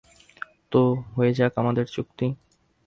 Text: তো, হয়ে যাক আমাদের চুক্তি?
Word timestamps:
তো, 0.71 0.81
হয়ে 1.15 1.31
যাক 1.33 1.53
আমাদের 1.57 1.85
চুক্তি? 1.85 2.27